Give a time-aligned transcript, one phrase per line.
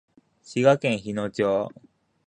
[0.41, 1.69] 滋賀県日野町